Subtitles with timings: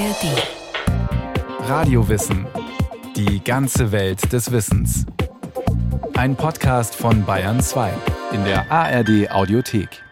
[0.00, 1.68] ARD.
[1.68, 2.46] Radiowissen.
[3.16, 5.04] Die ganze Welt des Wissens.
[6.14, 7.92] Ein Podcast von Bayern 2
[8.32, 10.02] in der ARD Audiothek.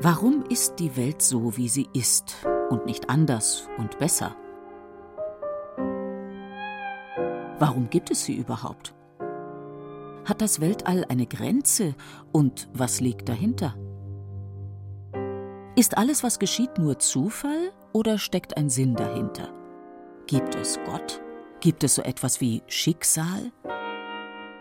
[0.00, 2.36] Warum ist die Welt so, wie sie ist
[2.70, 4.34] und nicht anders und besser?
[7.58, 8.94] Warum gibt es sie überhaupt?
[10.24, 11.94] Hat das Weltall eine Grenze
[12.32, 13.74] und was liegt dahinter?
[15.74, 19.48] Ist alles, was geschieht, nur Zufall oder steckt ein Sinn dahinter?
[20.26, 21.22] Gibt es Gott?
[21.60, 23.52] Gibt es so etwas wie Schicksal?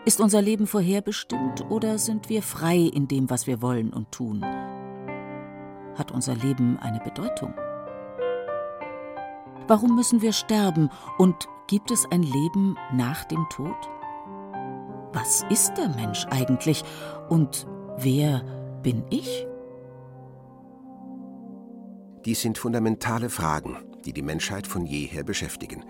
[0.06, 4.42] Ist unser Leben vorherbestimmt oder sind wir frei in dem, was wir wollen und tun?
[5.98, 7.54] Hat unser Leben eine Bedeutung?
[9.68, 11.36] Warum müssen wir sterben und
[11.68, 13.76] gibt es ein Leben nach dem Tod?
[15.12, 16.86] Was ist der Mensch eigentlich
[17.28, 17.68] und
[17.98, 18.46] wer
[18.82, 19.46] bin ich?
[22.26, 25.84] Dies sind fundamentale Fragen, die die Menschheit von jeher beschäftigen.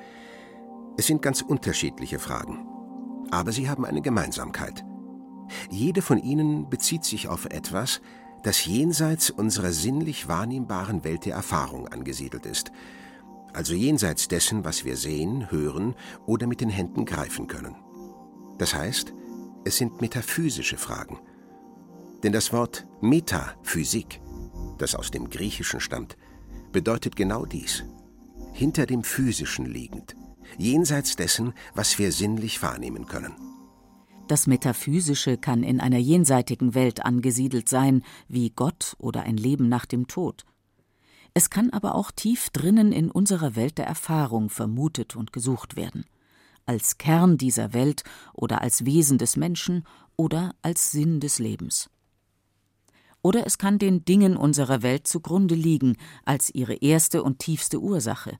[0.97, 2.65] Es sind ganz unterschiedliche Fragen,
[3.31, 4.85] aber sie haben eine Gemeinsamkeit.
[5.69, 8.01] Jede von ihnen bezieht sich auf etwas,
[8.43, 12.71] das jenseits unserer sinnlich wahrnehmbaren Welt der Erfahrung angesiedelt ist,
[13.53, 15.95] also jenseits dessen, was wir sehen, hören
[16.25, 17.75] oder mit den Händen greifen können.
[18.57, 19.13] Das heißt,
[19.65, 21.19] es sind metaphysische Fragen.
[22.23, 24.21] Denn das Wort Metaphysik,
[24.77, 26.17] das aus dem Griechischen stammt,
[26.71, 27.83] bedeutet genau dies.
[28.53, 30.15] Hinter dem Physischen liegend,
[30.57, 33.33] jenseits dessen, was wir sinnlich wahrnehmen können.
[34.27, 39.85] Das Metaphysische kann in einer jenseitigen Welt angesiedelt sein, wie Gott oder ein Leben nach
[39.85, 40.45] dem Tod.
[41.33, 46.05] Es kann aber auch tief drinnen in unserer Welt der Erfahrung vermutet und gesucht werden.
[46.65, 49.85] Als Kern dieser Welt oder als Wesen des Menschen
[50.15, 51.89] oder als Sinn des Lebens
[53.21, 58.37] oder es kann den Dingen unserer Welt zugrunde liegen als ihre erste und tiefste Ursache.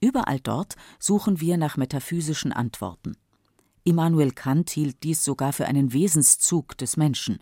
[0.00, 3.16] Überall dort suchen wir nach metaphysischen Antworten.
[3.84, 7.38] Immanuel Kant hielt dies sogar für einen Wesenszug des Menschen.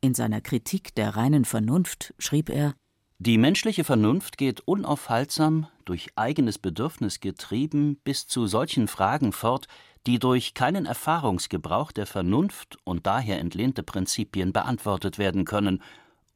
[0.00, 2.74] In seiner Kritik der reinen Vernunft schrieb er
[3.18, 9.66] Die menschliche Vernunft geht unaufhaltsam, durch eigenes Bedürfnis getrieben, bis zu solchen Fragen fort,
[10.08, 15.82] die durch keinen Erfahrungsgebrauch der Vernunft und daher entlehnte Prinzipien beantwortet werden können,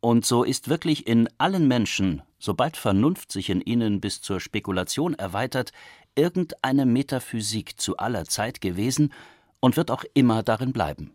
[0.01, 5.15] und so ist wirklich in allen Menschen, sobald Vernunft sich in ihnen bis zur Spekulation
[5.15, 5.73] erweitert,
[6.15, 9.13] irgendeine Metaphysik zu aller Zeit gewesen
[9.61, 11.15] und wird auch immer darin bleiben.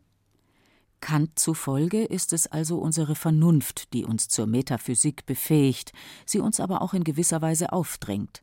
[0.99, 5.91] Kant zufolge ist es also unsere Vernunft, die uns zur Metaphysik befähigt,
[6.25, 8.41] sie uns aber auch in gewisser Weise aufdrängt.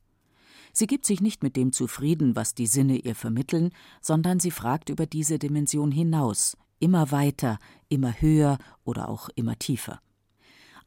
[0.76, 3.70] Sie gibt sich nicht mit dem zufrieden, was die Sinne ihr vermitteln,
[4.00, 7.58] sondern sie fragt über diese Dimension hinaus, immer weiter,
[7.88, 10.00] immer höher oder auch immer tiefer.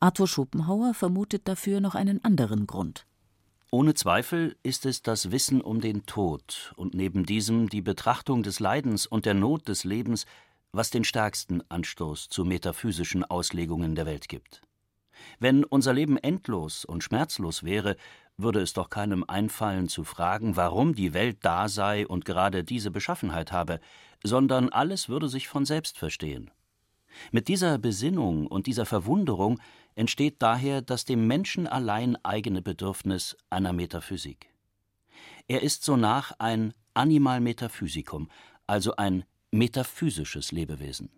[0.02, 3.08] Arthur Schopenhauer vermutet dafür noch einen anderen Grund.
[3.72, 8.60] Ohne Zweifel ist es das Wissen um den Tod und neben diesem die Betrachtung des
[8.60, 10.26] Leidens und der Not des Lebens,
[10.74, 14.62] was den stärksten Anstoß zu metaphysischen Auslegungen der Welt gibt.
[15.40, 17.96] Wenn unser Leben endlos und schmerzlos wäre,
[18.38, 22.92] würde es doch keinem einfallen zu fragen, warum die Welt da sei und gerade diese
[22.92, 23.80] Beschaffenheit habe,
[24.24, 26.52] sondern alles würde sich von selbst verstehen.
[27.32, 29.60] Mit dieser Besinnung und dieser Verwunderung
[29.96, 34.54] entsteht daher das dem Menschen allein eigene Bedürfnis einer Metaphysik.
[35.48, 38.30] Er ist sonach ein Animal Metaphysicum,
[38.68, 41.10] also ein metaphysisches Lebewesen.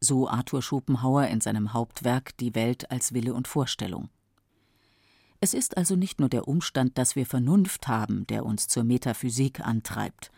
[0.00, 4.08] So Arthur Schopenhauer in seinem Hauptwerk Die Welt als Wille und Vorstellung.
[5.44, 9.58] Es ist also nicht nur der Umstand, dass wir Vernunft haben, der uns zur Metaphysik
[9.58, 10.30] antreibt,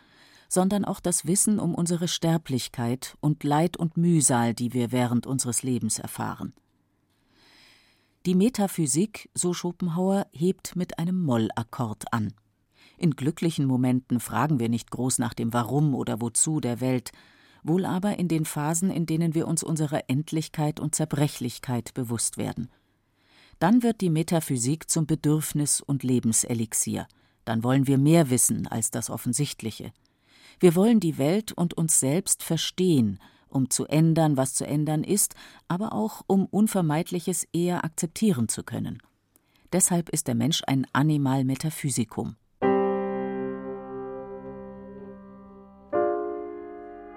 [0.49, 5.61] sondern auch das Wissen um unsere Sterblichkeit und Leid und Mühsal, die wir während unseres
[5.61, 6.55] Lebens erfahren.
[8.25, 12.33] Die Metaphysik, so Schopenhauer, hebt mit einem Mollakkord an.
[12.97, 17.11] In glücklichen Momenten fragen wir nicht groß nach dem Warum oder Wozu der Welt,
[17.61, 22.71] wohl aber in den Phasen, in denen wir uns unserer Endlichkeit und Zerbrechlichkeit bewusst werden.
[23.59, 27.07] Dann wird die Metaphysik zum Bedürfnis und Lebenselixier.
[27.45, 29.93] Dann wollen wir mehr wissen als das Offensichtliche.
[30.59, 35.35] Wir wollen die Welt und uns selbst verstehen, um zu ändern, was zu ändern ist,
[35.67, 39.01] aber auch um Unvermeidliches eher akzeptieren zu können.
[39.71, 42.35] Deshalb ist der Mensch ein Animal Metaphysicum.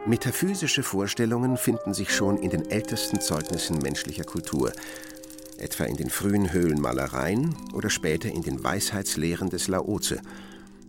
[0.07, 4.73] Metaphysische Vorstellungen finden sich schon in den ältesten Zeugnissen menschlicher Kultur,
[5.61, 10.21] etwa in den frühen Höhlenmalereien oder später in den Weisheitslehren des Laoze,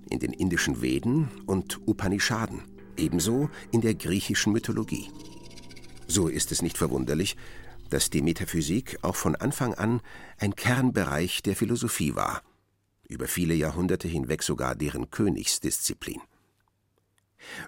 [0.10, 2.62] in den indischen Veden und Upanishaden,
[2.98, 5.10] ebenso in der griechischen Mythologie.
[6.08, 7.36] So ist es nicht verwunderlich,
[7.90, 10.02] dass die Metaphysik auch von Anfang an
[10.38, 12.42] ein Kernbereich der Philosophie war,
[13.08, 16.22] über viele Jahrhunderte hinweg sogar deren Königsdisziplin.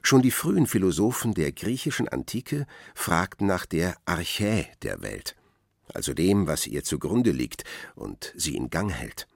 [0.02, 5.36] Schon die frühen Philosophen der griechischen Antike fragten nach der Archä der Welt,
[5.94, 7.64] also dem, was ihr zugrunde liegt
[7.96, 9.28] und sie in Gang hält.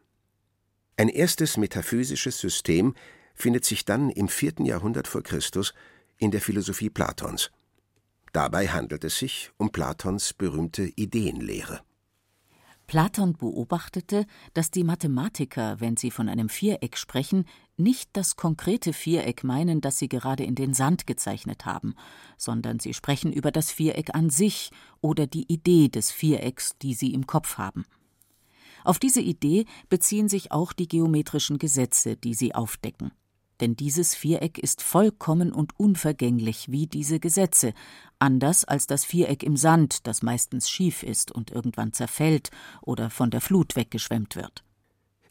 [0.98, 2.96] Ein erstes metaphysisches System
[3.34, 5.74] findet sich dann im vierten Jahrhundert vor Christus
[6.18, 7.52] in der Philosophie Platons.
[8.32, 11.82] Dabei handelt es sich um Platons berühmte Ideenlehre.
[12.88, 17.46] Platon beobachtete, dass die Mathematiker, wenn sie von einem Viereck sprechen,
[17.78, 21.96] nicht das konkrete Viereck meinen, das sie gerade in den Sand gezeichnet haben,
[22.38, 24.72] sondern sie sprechen über das Viereck an sich
[25.02, 27.86] oder die Idee des Vierecks, die sie im Kopf haben.
[28.84, 33.12] Auf diese Idee beziehen sich auch die geometrischen Gesetze, die sie aufdecken.
[33.62, 37.74] Denn dieses Viereck ist vollkommen und unvergänglich wie diese Gesetze,
[38.20, 43.32] anders als das Viereck im Sand, das meistens schief ist und irgendwann zerfällt oder von
[43.32, 44.64] der Flut weggeschwemmt wird.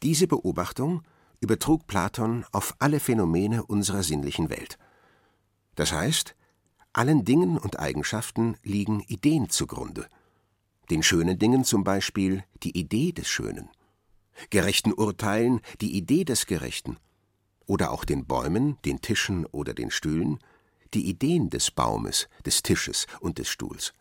[0.01, 1.03] Diese Beobachtung
[1.39, 4.77] übertrug Platon auf alle Phänomene unserer sinnlichen Welt.
[5.75, 6.35] Das heißt,
[6.93, 10.07] allen Dingen und Eigenschaften liegen Ideen zugrunde.
[10.89, 13.69] Den schönen Dingen zum Beispiel die Idee des Schönen,
[14.49, 16.97] gerechten Urteilen die Idee des Gerechten,
[17.65, 20.39] oder auch den Bäumen, den Tischen oder den Stühlen,
[20.93, 23.93] die Ideen des Baumes, des Tisches und des Stuhls.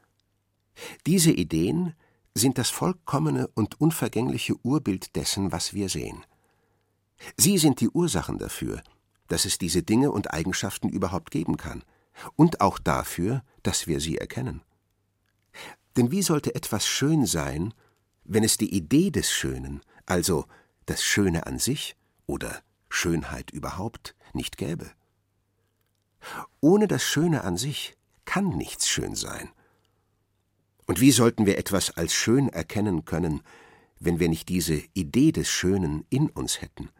[1.07, 1.95] Diese Ideen
[2.35, 6.25] sind das vollkommene und unvergängliche Urbild dessen, was wir sehen.
[7.37, 8.83] Sie sind die Ursachen dafür,
[9.29, 11.85] dass es diese Dinge und Eigenschaften überhaupt geben kann,
[12.37, 14.63] und auch dafür, dass wir sie erkennen.
[15.97, 17.75] Denn wie sollte etwas schön sein,
[18.25, 20.47] wenn es die Idee des Schönen, also
[20.87, 21.97] das Schöne an sich
[22.27, 22.63] oder
[22.95, 24.91] Schönheit überhaupt nicht gäbe.
[26.61, 29.51] Ohne das Schöne an sich kann nichts schön sein.
[30.87, 33.43] Und wie sollten wir etwas als schön erkennen können,
[33.99, 36.91] wenn wir nicht diese Idee des Schönen in uns hätten,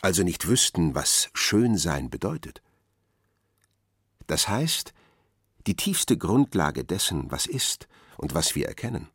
[0.00, 2.62] also nicht wüssten, was Schönsein bedeutet?
[4.26, 4.94] Das heißt,
[5.66, 9.08] die tiefste Grundlage dessen, was ist und was wir erkennen,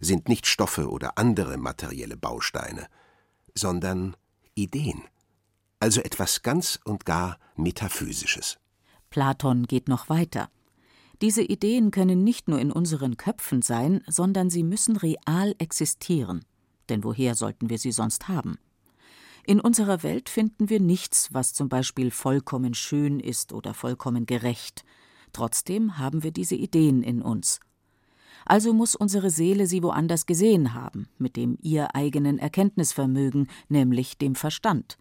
[0.00, 2.88] sind nicht Stoffe oder andere materielle Bausteine,
[3.54, 4.16] sondern
[4.54, 5.02] Ideen
[5.80, 8.58] also etwas ganz und gar Metaphysisches.
[9.10, 10.48] Platon geht noch weiter.
[11.22, 16.44] Diese Ideen können nicht nur in unseren Köpfen sein, sondern sie müssen real existieren.
[16.88, 18.58] Denn woher sollten wir sie sonst haben?
[19.46, 24.84] In unserer Welt finden wir nichts, was zum Beispiel vollkommen schön ist oder vollkommen gerecht.
[25.32, 27.60] Trotzdem haben wir diese Ideen in uns.
[28.44, 34.34] Also muss unsere Seele sie woanders gesehen haben, mit dem ihr eigenen Erkenntnisvermögen, nämlich dem
[34.34, 34.98] Verstand.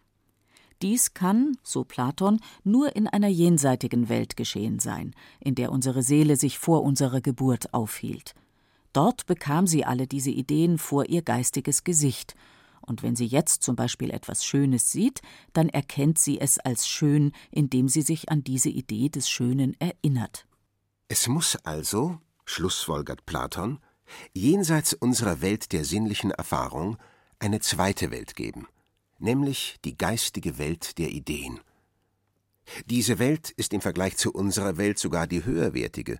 [0.86, 6.36] Dies kann, so Platon, nur in einer jenseitigen Welt geschehen sein, in der unsere Seele
[6.36, 8.36] sich vor unserer Geburt aufhielt.
[8.94, 12.36] Dort bekam sie alle diese Ideen vor ihr geistiges Gesicht,
[12.82, 15.24] und wenn sie jetzt zum Beispiel etwas Schönes sieht,
[15.54, 20.46] dann erkennt sie es als schön, indem sie sich an diese Idee des Schönen erinnert.
[21.08, 23.80] Es muss also, schlussfolgert Platon,
[24.36, 26.98] jenseits unserer Welt der sinnlichen Erfahrung
[27.40, 28.68] eine zweite Welt geben,
[29.20, 31.60] nämlich die geistige Welt der Ideen.
[32.88, 36.20] Diese Welt ist im Vergleich zu unserer Welt sogar die höherwertige,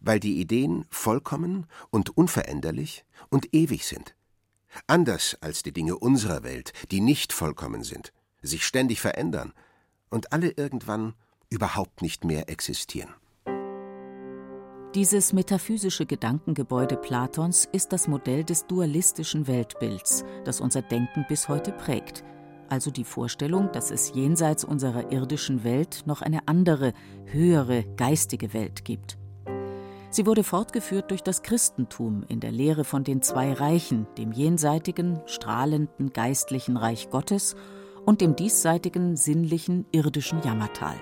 [0.00, 4.14] weil die Ideen vollkommen und unveränderlich und ewig sind.
[4.86, 8.12] Anders als die Dinge unserer Welt, die nicht vollkommen sind,
[8.42, 9.52] sich ständig verändern
[10.10, 11.14] und alle irgendwann
[11.48, 13.14] überhaupt nicht mehr existieren.
[14.96, 21.70] Dieses metaphysische Gedankengebäude Platons ist das Modell des dualistischen Weltbilds, das unser Denken bis heute
[21.70, 22.24] prägt,
[22.70, 26.94] also die Vorstellung, dass es jenseits unserer irdischen Welt noch eine andere,
[27.26, 29.18] höhere, geistige Welt gibt.
[30.08, 35.20] Sie wurde fortgeführt durch das Christentum in der Lehre von den zwei Reichen, dem jenseitigen,
[35.26, 37.54] strahlenden, geistlichen Reich Gottes
[38.06, 40.96] und dem diesseitigen, sinnlichen, irdischen Jammertal.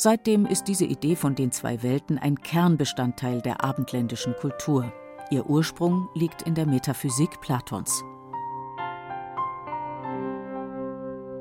[0.00, 4.92] Seitdem ist diese Idee von den zwei Welten ein Kernbestandteil der abendländischen Kultur.
[5.32, 8.04] Ihr Ursprung liegt in der Metaphysik Platons.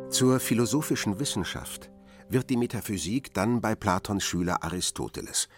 [0.09, 1.91] Zur philosophischen Wissenschaft
[2.29, 5.49] wird die Metaphysik dann bei Platons Schüler Aristoteles.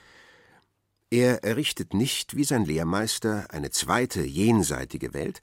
[1.09, 5.39] Er errichtet nicht wie sein Lehrmeister eine zweite jenseitige Welt,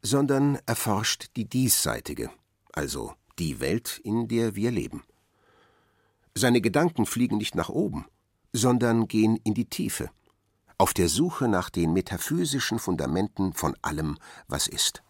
[0.00, 2.30] sondern erforscht die diesseitige,
[2.72, 5.02] also die Welt, in der wir leben.
[6.36, 8.06] Seine Gedanken fliegen nicht nach oben,
[8.52, 10.10] sondern gehen in die Tiefe,
[10.78, 15.02] auf der Suche nach den metaphysischen Fundamenten von allem, was ist.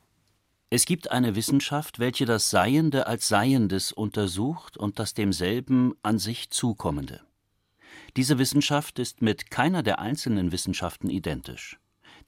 [0.68, 6.50] Es gibt eine Wissenschaft, welche das Seiende als Seiendes untersucht und das demselben an sich
[6.50, 7.20] Zukommende.
[8.16, 11.78] Diese Wissenschaft ist mit keiner der einzelnen Wissenschaften identisch.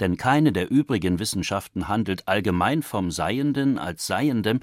[0.00, 4.60] denn keine der übrigen Wissenschaften handelt allgemein vom Seienden als Seiendem,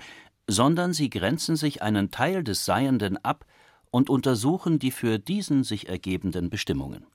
[0.47, 3.45] sondern sie grenzen sich einen Teil des Seienden ab
[3.93, 7.05] und untersuchen die für diesen sich ergebenden Bestimmungen.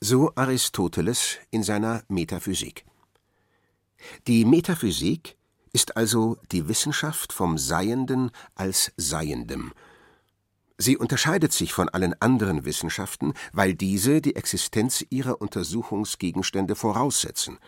[0.00, 2.84] So Aristoteles in seiner Metaphysik.
[4.28, 5.36] Die Metaphysik
[5.72, 9.72] ist also die Wissenschaft vom Seienden als Seiendem.
[10.78, 17.58] Sie unterscheidet sich von allen anderen Wissenschaften, weil diese die Existenz ihrer Untersuchungsgegenstände voraussetzen.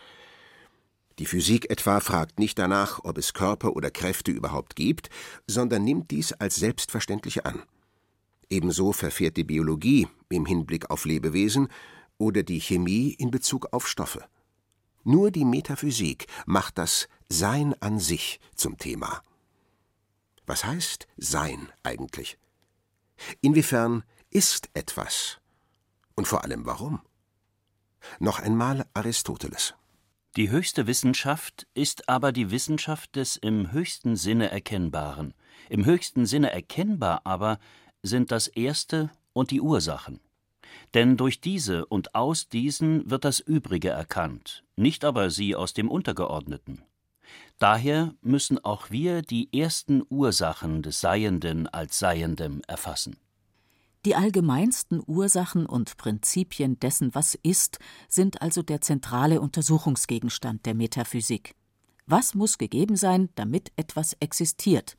[1.19, 5.09] Die Physik etwa fragt nicht danach, ob es Körper oder Kräfte überhaupt gibt,
[5.45, 7.63] sondern nimmt dies als selbstverständlich an.
[8.51, 11.69] Ebenso verfährt die Biologie im Hinblick auf Lebewesen
[12.17, 14.25] oder die Chemie in Bezug auf Stoffe.
[15.05, 19.23] Nur die Metaphysik macht das Sein an sich zum Thema.
[20.45, 22.37] Was heißt Sein eigentlich?
[23.39, 25.39] Inwiefern ist etwas?
[26.15, 26.99] Und vor allem warum?
[28.19, 29.75] Noch einmal Aristoteles.
[30.35, 35.33] Die höchste Wissenschaft ist aber die Wissenschaft des im höchsten Sinne Erkennbaren.
[35.69, 37.59] Im höchsten Sinne erkennbar aber
[38.03, 40.19] sind das Erste und die Ursachen.
[40.93, 45.89] Denn durch diese und aus diesen wird das Übrige erkannt, nicht aber sie aus dem
[45.89, 46.83] Untergeordneten.
[47.59, 53.17] Daher müssen auch wir die ersten Ursachen des Seienden als Seiendem erfassen.
[54.03, 57.77] Die allgemeinsten Ursachen und Prinzipien dessen, was ist,
[58.09, 61.53] sind also der zentrale Untersuchungsgegenstand der Metaphysik.
[62.07, 64.97] Was muss gegeben sein, damit etwas existiert?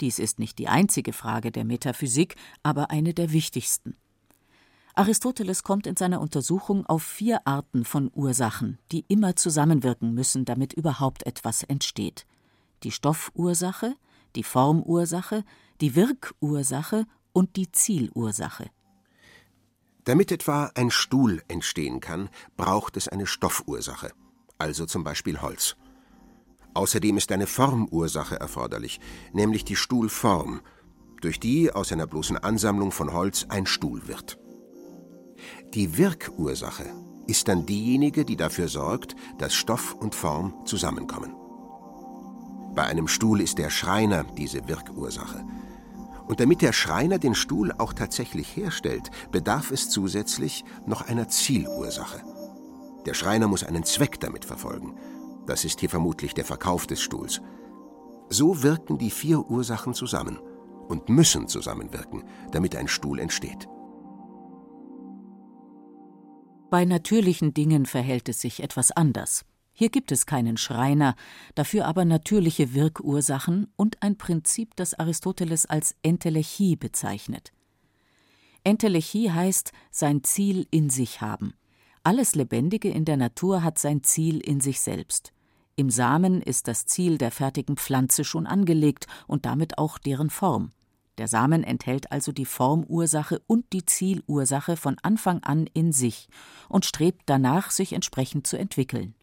[0.00, 3.96] Dies ist nicht die einzige Frage der Metaphysik, aber eine der wichtigsten.
[4.94, 10.72] Aristoteles kommt in seiner Untersuchung auf vier Arten von Ursachen, die immer zusammenwirken müssen, damit
[10.72, 12.26] überhaupt etwas entsteht.
[12.82, 13.94] Die Stoffursache,
[14.36, 15.44] die Formursache,
[15.80, 18.70] die Wirkursache und die Zielursache.
[20.04, 24.12] Damit etwa ein Stuhl entstehen kann, braucht es eine Stoffursache,
[24.58, 25.76] also zum Beispiel Holz.
[26.74, 29.00] Außerdem ist eine Formursache erforderlich,
[29.32, 30.60] nämlich die Stuhlform,
[31.20, 34.38] durch die aus einer bloßen Ansammlung von Holz ein Stuhl wird.
[35.74, 36.86] Die Wirkursache
[37.26, 41.34] ist dann diejenige, die dafür sorgt, dass Stoff und Form zusammenkommen.
[42.74, 45.44] Bei einem Stuhl ist der Schreiner diese Wirkursache.
[46.28, 52.22] Und damit der Schreiner den Stuhl auch tatsächlich herstellt, bedarf es zusätzlich noch einer Zielursache.
[53.06, 54.94] Der Schreiner muss einen Zweck damit verfolgen.
[55.50, 57.40] Das ist hier vermutlich der Verkauf des Stuhls.
[58.28, 60.38] So wirken die vier Ursachen zusammen
[60.86, 63.66] und müssen zusammenwirken, damit ein Stuhl entsteht.
[66.70, 69.44] Bei natürlichen Dingen verhält es sich etwas anders.
[69.72, 71.16] Hier gibt es keinen Schreiner,
[71.56, 77.52] dafür aber natürliche Wirkursachen und ein Prinzip, das Aristoteles als Entelechie bezeichnet.
[78.62, 81.54] Entelechie heißt sein Ziel in sich haben.
[82.04, 85.32] Alles Lebendige in der Natur hat sein Ziel in sich selbst.
[85.80, 90.72] Im Samen ist das Ziel der fertigen Pflanze schon angelegt und damit auch deren Form.
[91.16, 96.28] Der Samen enthält also die Formursache und die Zielursache von Anfang an in sich
[96.68, 99.14] und strebt danach, sich entsprechend zu entwickeln.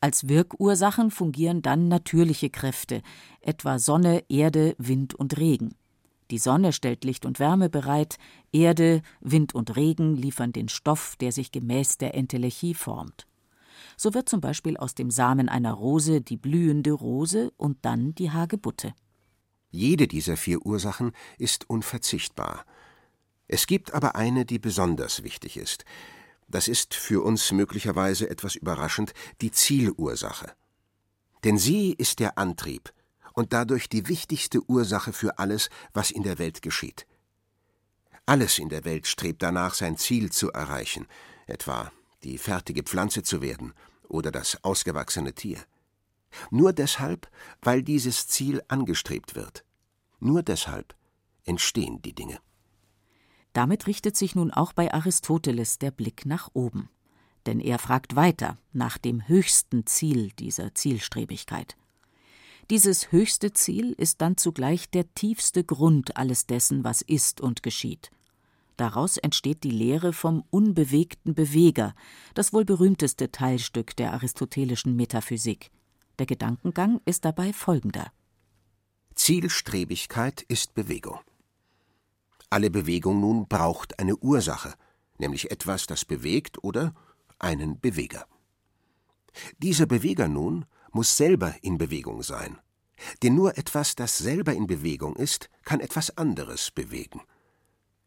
[0.00, 3.00] Als Wirkursachen fungieren dann natürliche Kräfte,
[3.40, 5.76] etwa Sonne, Erde, Wind und Regen.
[6.32, 8.18] Die Sonne stellt Licht und Wärme bereit,
[8.50, 13.28] Erde, Wind und Regen liefern den Stoff, der sich gemäß der Entelechie formt.
[13.96, 18.30] So wird zum Beispiel aus dem Samen einer Rose die blühende Rose und dann die
[18.30, 18.94] Hagebutte.
[19.70, 22.64] Jede dieser vier Ursachen ist unverzichtbar.
[23.48, 25.84] Es gibt aber eine, die besonders wichtig ist.
[26.48, 30.52] Das ist für uns möglicherweise etwas überraschend die Zielursache.
[31.44, 32.92] Denn sie ist der Antrieb
[33.34, 37.06] und dadurch die wichtigste Ursache für alles, was in der Welt geschieht.
[38.24, 41.06] Alles in der Welt strebt danach, sein Ziel zu erreichen,
[41.46, 41.92] etwa
[42.24, 43.72] die fertige Pflanze zu werden
[44.08, 45.58] oder das ausgewachsene Tier.
[46.50, 47.30] Nur deshalb,
[47.62, 49.64] weil dieses Ziel angestrebt wird.
[50.18, 50.94] Nur deshalb
[51.44, 52.38] entstehen die Dinge.
[53.52, 56.90] Damit richtet sich nun auch bei Aristoteles der Blick nach oben.
[57.46, 61.76] Denn er fragt weiter nach dem höchsten Ziel dieser Zielstrebigkeit.
[62.68, 68.10] Dieses höchste Ziel ist dann zugleich der tiefste Grund alles dessen, was ist und geschieht.
[68.76, 71.94] Daraus entsteht die Lehre vom unbewegten Beweger,
[72.34, 75.70] das wohl berühmteste Teilstück der aristotelischen Metaphysik.
[76.18, 78.12] Der Gedankengang ist dabei folgender.
[79.14, 81.20] Zielstrebigkeit ist Bewegung.
[82.50, 84.74] Alle Bewegung nun braucht eine Ursache,
[85.18, 86.94] nämlich etwas, das bewegt oder
[87.38, 88.26] einen Beweger.
[89.58, 92.58] Dieser Beweger nun muss selber in Bewegung sein,
[93.22, 97.22] denn nur etwas, das selber in Bewegung ist, kann etwas anderes bewegen.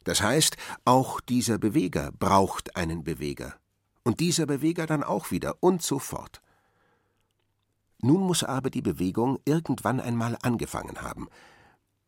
[0.03, 3.55] Das heißt, auch dieser Beweger braucht einen Beweger,
[4.03, 6.41] und dieser Beweger dann auch wieder und so fort.
[8.01, 11.27] Nun muss aber die Bewegung irgendwann einmal angefangen haben.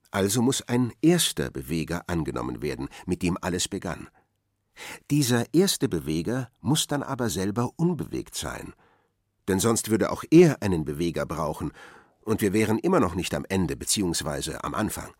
[0.10, 4.08] Also muss ein erster Beweger angenommen werden, mit dem alles begann.
[5.10, 8.74] Dieser erste Beweger muss dann aber selber unbewegt sein,
[9.48, 11.72] denn sonst würde auch er einen Beweger brauchen,
[12.24, 15.12] und wir wären immer noch nicht am Ende beziehungsweise am Anfang.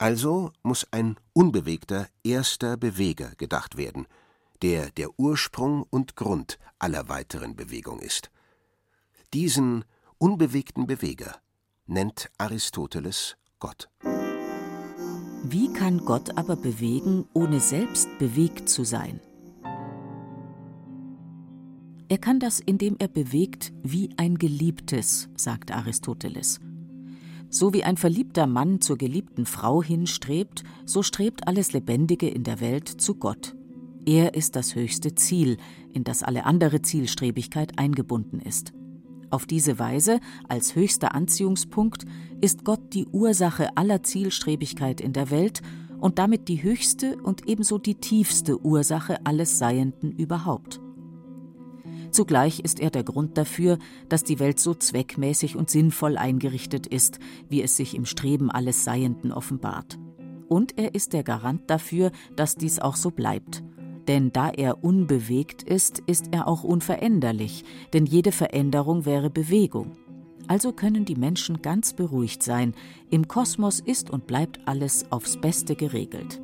[0.00, 4.06] Also muss ein unbewegter erster Beweger gedacht werden,
[4.62, 8.30] der der Ursprung und Grund aller weiteren Bewegung ist.
[9.34, 9.84] Diesen
[10.16, 11.36] unbewegten Beweger
[11.86, 13.90] nennt Aristoteles Gott.
[15.42, 19.20] Wie kann Gott aber bewegen, ohne selbst bewegt zu sein?
[22.08, 26.58] Er kann das, indem er bewegt wie ein Geliebtes, sagt Aristoteles.
[27.52, 32.60] So wie ein verliebter Mann zur geliebten Frau hinstrebt, so strebt alles Lebendige in der
[32.60, 33.56] Welt zu Gott.
[34.06, 35.56] Er ist das höchste Ziel,
[35.92, 38.72] in das alle andere Zielstrebigkeit eingebunden ist.
[39.30, 42.04] Auf diese Weise, als höchster Anziehungspunkt,
[42.40, 45.60] ist Gott die Ursache aller Zielstrebigkeit in der Welt
[45.98, 50.80] und damit die höchste und ebenso die tiefste Ursache alles Seienden überhaupt.
[52.10, 57.18] Zugleich ist er der Grund dafür, dass die Welt so zweckmäßig und sinnvoll eingerichtet ist,
[57.48, 59.98] wie es sich im Streben alles Seienden offenbart.
[60.48, 63.62] Und er ist der Garant dafür, dass dies auch so bleibt
[64.10, 69.92] denn da er unbewegt ist, ist er auch unveränderlich, denn jede Veränderung wäre Bewegung.
[70.48, 72.74] Also können die Menschen ganz beruhigt sein,
[73.08, 76.40] im Kosmos ist und bleibt alles aufs Beste geregelt.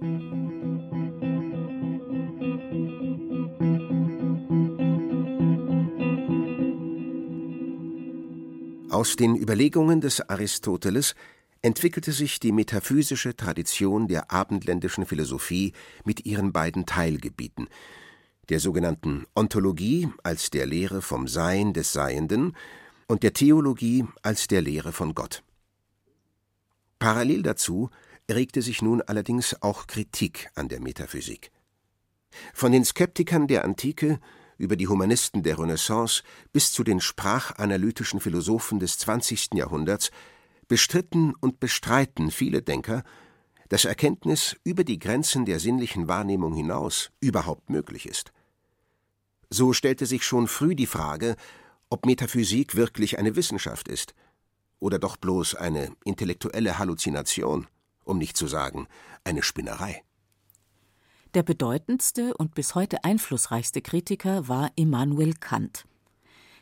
[8.96, 11.14] Aus den Überlegungen des Aristoteles
[11.60, 15.74] entwickelte sich die metaphysische Tradition der abendländischen Philosophie
[16.06, 17.68] mit ihren beiden Teilgebieten,
[18.48, 22.56] der sogenannten Ontologie als der Lehre vom Sein des Seienden
[23.06, 25.42] und der Theologie als der Lehre von Gott.
[26.98, 27.90] Parallel dazu
[28.30, 31.50] regte sich nun allerdings auch Kritik an der Metaphysik.
[32.54, 34.20] Von den Skeptikern der Antike
[34.58, 39.54] über die Humanisten der Renaissance bis zu den sprachanalytischen Philosophen des 20.
[39.54, 40.10] Jahrhunderts
[40.68, 43.04] bestritten und bestreiten viele Denker,
[43.68, 48.32] dass Erkenntnis über die Grenzen der sinnlichen Wahrnehmung hinaus überhaupt möglich ist.
[49.50, 51.36] So stellte sich schon früh die Frage,
[51.88, 54.14] ob Metaphysik wirklich eine Wissenschaft ist
[54.80, 57.66] oder doch bloß eine intellektuelle Halluzination,
[58.04, 58.88] um nicht zu sagen
[59.24, 60.05] eine Spinnerei.
[61.36, 65.84] Der bedeutendste und bis heute einflussreichste Kritiker war Immanuel Kant.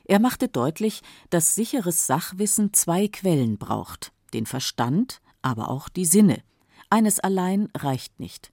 [0.05, 6.43] Er machte deutlich, dass sicheres Sachwissen zwei Quellen braucht, den Verstand, aber auch die Sinne.
[6.91, 8.51] Eines allein reicht nicht.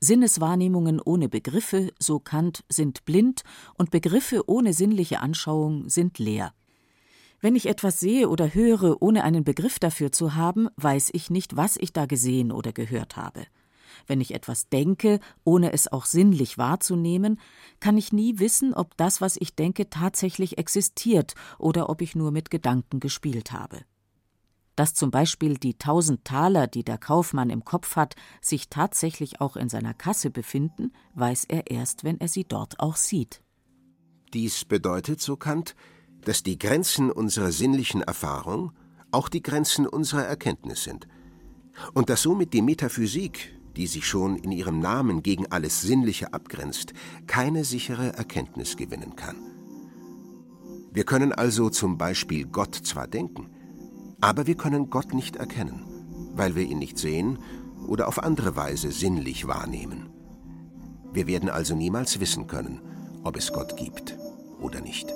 [0.00, 3.44] Sinneswahrnehmungen ohne Begriffe, so Kant, sind blind
[3.74, 6.54] und Begriffe ohne sinnliche Anschauung sind leer.
[7.38, 11.54] Wenn ich etwas sehe oder höre, ohne einen Begriff dafür zu haben, weiß ich nicht,
[11.54, 13.46] was ich da gesehen oder gehört habe.
[14.06, 17.38] Wenn ich etwas denke, ohne es auch sinnlich wahrzunehmen,
[17.80, 22.30] kann ich nie wissen, ob das, was ich denke, tatsächlich existiert oder ob ich nur
[22.30, 23.80] mit Gedanken gespielt habe.
[24.76, 29.56] Dass zum Beispiel die tausend Taler, die der Kaufmann im Kopf hat, sich tatsächlich auch
[29.56, 33.42] in seiner Kasse befinden, weiß er erst, wenn er sie dort auch sieht.
[34.32, 35.76] Dies bedeutet, so Kant,
[36.22, 38.72] dass die Grenzen unserer sinnlichen Erfahrung
[39.10, 41.06] auch die Grenzen unserer Erkenntnis sind
[41.92, 46.92] und dass somit die Metaphysik die sich schon in ihrem Namen gegen alles Sinnliche abgrenzt,
[47.26, 49.36] keine sichere Erkenntnis gewinnen kann.
[50.92, 53.48] Wir können also zum Beispiel Gott zwar denken,
[54.20, 55.84] aber wir können Gott nicht erkennen,
[56.34, 57.38] weil wir ihn nicht sehen
[57.86, 60.10] oder auf andere Weise sinnlich wahrnehmen.
[61.12, 62.80] Wir werden also niemals wissen können,
[63.24, 64.16] ob es Gott gibt
[64.60, 65.12] oder nicht.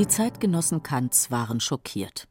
[0.00, 2.26] Die Zeitgenossen Kants waren schockiert.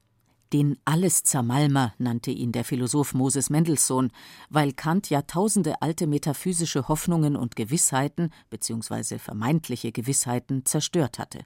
[0.54, 4.10] Den Alleszermalmer nannte ihn der Philosoph Moses Mendelssohn,
[4.50, 9.20] weil Kant Jahrtausende alte metaphysische Hoffnungen und Gewissheiten bzw.
[9.20, 11.46] vermeintliche Gewissheiten zerstört hatte.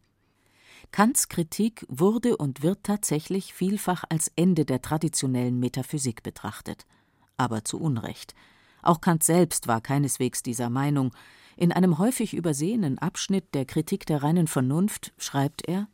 [0.91, 6.85] Kants Kritik wurde und wird tatsächlich vielfach als Ende der traditionellen Metaphysik betrachtet.
[7.35, 8.33] Aber zu Unrecht.
[8.81, 11.13] Auch Kant selbst war keineswegs dieser Meinung.
[11.57, 15.89] In einem häufig übersehenen Abschnitt der Kritik der reinen Vernunft schreibt er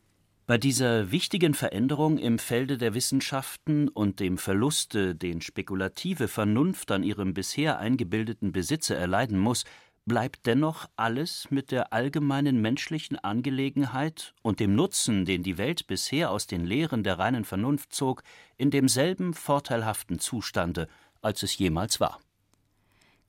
[0.50, 7.04] bei dieser wichtigen Veränderung im Felde der Wissenschaften und dem Verluste, den spekulative Vernunft an
[7.04, 9.64] ihrem bisher eingebildeten Besitze erleiden muss,
[10.06, 16.32] bleibt dennoch alles mit der allgemeinen menschlichen Angelegenheit und dem Nutzen, den die Welt bisher
[16.32, 18.24] aus den Lehren der reinen Vernunft zog,
[18.56, 20.88] in demselben vorteilhaften Zustande,
[21.22, 22.18] als es jemals war.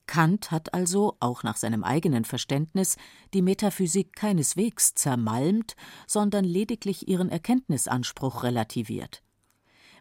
[0.06, 2.96] Kant hat also, auch nach seinem eigenen Verständnis,
[3.34, 5.74] die Metaphysik keineswegs zermalmt,
[6.06, 9.22] sondern lediglich ihren Erkenntnisanspruch relativiert.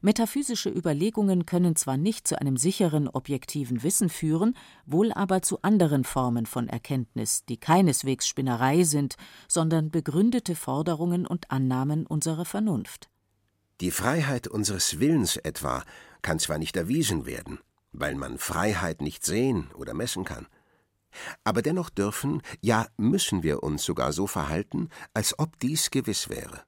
[0.04, 6.04] Metaphysische Überlegungen können zwar nicht zu einem sicheren objektiven Wissen führen, wohl aber zu anderen
[6.04, 9.16] Formen von Erkenntnis, die keineswegs Spinnerei sind,
[9.48, 13.10] sondern begründete Forderungen und Annahmen unserer Vernunft.
[13.80, 15.84] Die Freiheit unseres Willens etwa
[16.24, 17.60] kann zwar nicht erwiesen werden,
[17.92, 20.48] weil man Freiheit nicht sehen oder messen kann.
[21.44, 26.64] Aber dennoch dürfen, ja müssen wir uns sogar so verhalten, als ob dies gewiss wäre.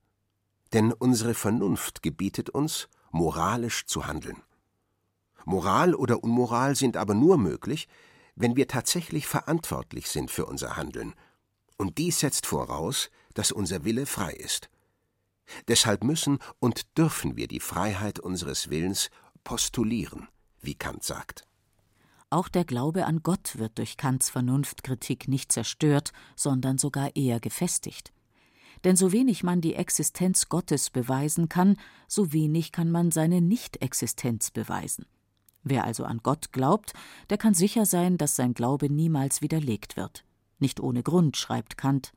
[0.74, 4.42] Denn unsere Vernunft gebietet uns, moralisch zu handeln.
[5.46, 7.88] Moral oder Unmoral sind aber nur möglich,
[8.36, 11.14] wenn wir tatsächlich verantwortlich sind für unser Handeln.
[11.78, 14.70] Und dies setzt voraus, dass unser Wille frei ist.
[15.68, 19.10] Deshalb müssen und dürfen wir die Freiheit unseres Willens
[19.44, 20.28] postulieren
[20.63, 21.45] wie Kant sagt.
[22.30, 28.12] Auch der Glaube an Gott wird durch Kants Vernunftkritik nicht zerstört, sondern sogar eher gefestigt.
[28.84, 34.49] Denn so wenig man die Existenz Gottes beweisen kann, so wenig kann man seine Nichtexistenz
[34.49, 35.06] beweisen.
[35.63, 36.93] Wer also an Gott glaubt,
[37.30, 40.26] der kann sicher sein, dass sein Glaube niemals widerlegt wird.
[40.60, 42.13] Nicht ohne Grund schreibt Kant.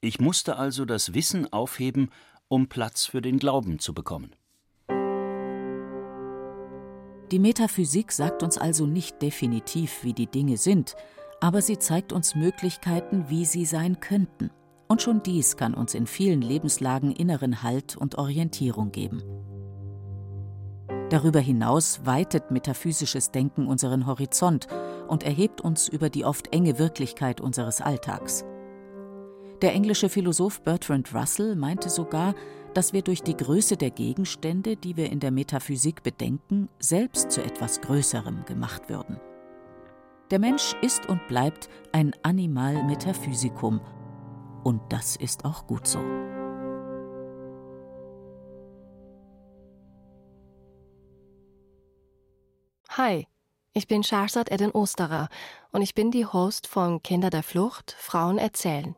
[0.00, 2.10] Ich musste also das Wissen aufheben,
[2.48, 4.34] um Platz für den Glauben zu bekommen.
[7.30, 10.96] Die Metaphysik sagt uns also nicht definitiv, wie die Dinge sind,
[11.40, 14.50] aber sie zeigt uns Möglichkeiten, wie sie sein könnten.
[14.88, 19.22] Und schon dies kann uns in vielen Lebenslagen inneren Halt und Orientierung geben.
[21.10, 24.66] Darüber hinaus weitet metaphysisches Denken unseren Horizont
[25.06, 28.44] und erhebt uns über die oft enge Wirklichkeit unseres Alltags.
[29.62, 32.34] Der englische Philosoph Bertrand Russell meinte sogar,
[32.74, 37.42] dass wir durch die Größe der Gegenstände, die wir in der Metaphysik bedenken, selbst zu
[37.42, 39.20] etwas Größerem gemacht würden.
[40.30, 43.80] Der Mensch ist und bleibt ein Animal Metaphysicum,
[44.62, 45.98] und das ist auch gut so.
[52.90, 53.26] Hi,
[53.72, 55.28] ich bin Shahrzad Eden Osterer
[55.72, 58.96] und ich bin die Host von Kinder der Flucht, Frauen erzählen.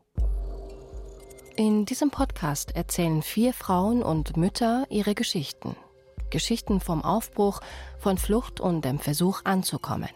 [1.55, 5.75] In diesem Podcast erzählen vier Frauen und Mütter ihre Geschichten.
[6.31, 7.59] Geschichten vom Aufbruch,
[7.99, 10.09] von Flucht und dem Versuch anzukommen.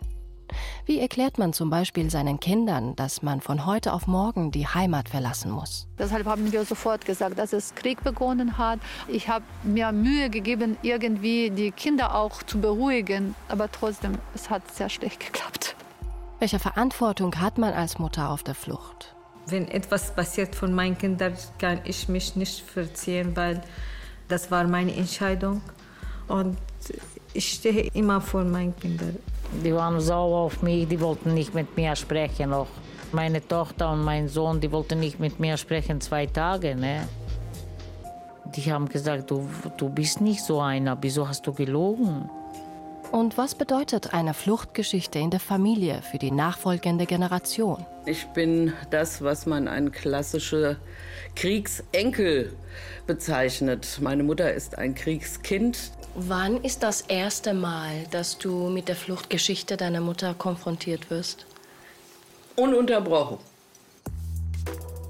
[0.88, 5.10] Wie erklärt man zum Beispiel seinen Kindern, dass man von heute auf morgen die Heimat
[5.10, 5.88] verlassen muss?
[6.00, 8.80] Deshalb haben wir sofort gesagt, dass es Krieg begonnen hat.
[9.08, 14.74] Ich habe mir Mühe gegeben, irgendwie die Kinder auch zu beruhigen, aber trotzdem, es hat
[14.74, 15.76] sehr schlecht geklappt.
[16.40, 19.17] Welche Verantwortung hat man als Mutter auf der Flucht?
[19.50, 23.62] Wenn etwas passiert von meinen Kindern, kann ich mich nicht verziehen, weil
[24.28, 25.62] das war meine Entscheidung.
[26.28, 26.58] Und
[27.34, 29.18] ich stehe immer vor meinen Kindern.
[29.64, 32.68] Die waren sauer auf mich, die wollten nicht mit mir sprechen noch.
[33.14, 36.76] Meine Tochter und mein Sohn, die wollten nicht mit mir sprechen zwei Tage.
[36.76, 37.08] Ne?
[38.56, 42.30] Die haben gesagt, du, du bist nicht so einer, wieso hast du gelogen?
[43.12, 47.86] Und was bedeutet eine Fluchtgeschichte in der Familie für die nachfolgende Generation?
[48.06, 50.76] Ich bin das, was man ein klassischer
[51.36, 52.54] Kriegsenkel
[53.06, 54.00] bezeichnet.
[54.02, 55.92] Meine Mutter ist ein Kriegskind.
[56.16, 61.46] Wann ist das erste Mal, dass du mit der Fluchtgeschichte deiner Mutter konfrontiert wirst?
[62.56, 63.38] Ununterbrochen.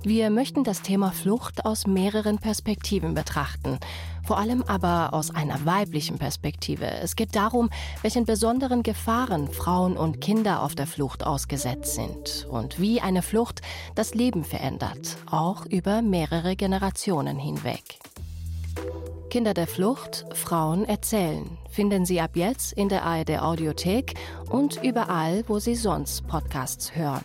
[0.03, 3.79] Wir möchten das Thema Flucht aus mehreren Perspektiven betrachten
[4.28, 6.86] vor allem aber aus einer weiblichen Perspektive.
[6.86, 7.70] Es geht darum,
[8.02, 13.62] welchen besonderen Gefahren Frauen und Kinder auf der Flucht ausgesetzt sind und wie eine Flucht
[13.96, 18.00] das Leben verändert, auch über mehrere Generationen hinweg.
[19.30, 24.16] Kinder der Flucht, Frauen erzählen, finden Sie ab jetzt in der ARD Audiothek
[24.50, 27.24] und überall, wo Sie sonst Podcasts hören.